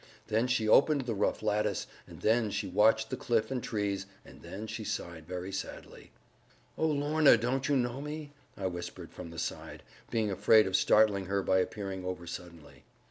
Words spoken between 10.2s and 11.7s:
afraid of startling her by